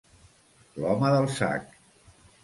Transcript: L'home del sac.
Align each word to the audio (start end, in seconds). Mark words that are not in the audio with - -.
L'home 0.83 1.11
del 1.15 1.27
sac. 1.35 1.77